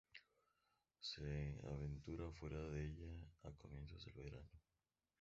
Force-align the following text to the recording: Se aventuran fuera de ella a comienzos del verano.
Se 0.99 1.59
aventuran 1.63 2.33
fuera 2.33 2.57
de 2.71 2.85
ella 2.87 3.19
a 3.43 3.51
comienzos 3.51 4.03
del 4.05 4.15
verano. 4.15 4.49